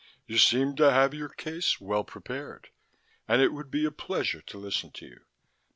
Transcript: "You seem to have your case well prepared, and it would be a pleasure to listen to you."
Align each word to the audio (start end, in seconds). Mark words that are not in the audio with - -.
"You 0.25 0.39
seem 0.39 0.75
to 0.77 0.89
have 0.91 1.13
your 1.13 1.29
case 1.29 1.79
well 1.79 2.03
prepared, 2.03 2.69
and 3.27 3.39
it 3.39 3.53
would 3.53 3.69
be 3.69 3.85
a 3.85 3.91
pleasure 3.91 4.41
to 4.41 4.57
listen 4.57 4.91
to 4.93 5.05
you." 5.05 5.25